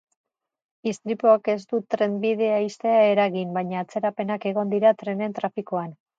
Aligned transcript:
Istripuak 0.91 1.49
ez 1.53 1.57
du 1.73 1.81
trenbidea 1.95 2.57
ixtea 2.69 3.05
eragin, 3.11 3.53
baina 3.59 3.85
atzerapenak 3.87 4.51
egon 4.55 4.75
dira 4.75 4.97
trenen 5.05 5.39
trafikoan. 5.41 5.97